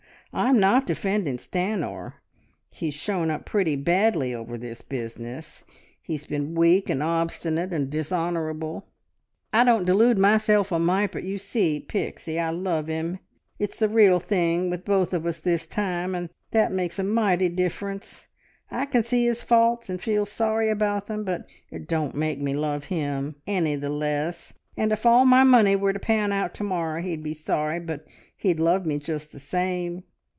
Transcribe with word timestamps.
I'm 0.33 0.61
not 0.61 0.87
defending 0.87 1.35
Stanor. 1.35 2.13
He's 2.69 2.93
shown 2.93 3.29
up 3.29 3.43
pretty 3.45 3.75
badly 3.75 4.33
over 4.33 4.57
this 4.57 4.81
business. 4.81 5.65
He's 6.01 6.25
been 6.25 6.55
weak, 6.55 6.89
and 6.89 7.03
obstinate, 7.03 7.73
and 7.73 7.89
dishonourable. 7.89 8.87
I 9.51 9.65
don't 9.65 9.83
delude 9.83 10.17
myself 10.17 10.71
a 10.71 10.79
mite, 10.79 11.11
but, 11.11 11.23
you 11.25 11.37
see, 11.37 11.81
Pixie, 11.81 12.39
I 12.39 12.49
love 12.51 12.87
him! 12.87 13.19
It's 13.59 13.77
the 13.77 13.89
real 13.89 14.21
thing 14.21 14.69
with 14.69 14.85
both 14.85 15.11
of 15.13 15.25
us 15.25 15.39
this 15.39 15.67
time, 15.67 16.15
and 16.15 16.29
that 16.51 16.71
makes 16.71 16.97
a 16.97 17.03
mighty 17.03 17.49
difference. 17.49 18.29
I 18.71 18.85
can 18.85 19.03
see 19.03 19.25
his 19.25 19.43
faults 19.43 19.89
and 19.89 20.01
feel 20.01 20.25
sorry 20.25 20.69
about 20.69 21.07
them, 21.07 21.25
but 21.25 21.45
it 21.69 21.89
don't 21.89 22.15
make 22.15 22.39
me 22.39 22.53
love 22.53 22.85
him 22.85 23.35
any 23.45 23.75
the 23.75 23.89
less; 23.89 24.53
and 24.77 24.93
if 24.93 25.05
all 25.05 25.25
my 25.25 25.43
money 25.43 25.75
were 25.75 25.91
to 25.91 25.99
pan 25.99 26.31
out 26.31 26.53
to 26.53 26.63
morrow 26.63 27.01
he'd 27.01 27.21
be 27.21 27.33
sorry, 27.33 27.81
but 27.81 28.07
he'd 28.37 28.61
love 28.61 28.85
me 28.85 28.97
just 28.97 29.33
the 29.33 29.39
same. 29.39 30.05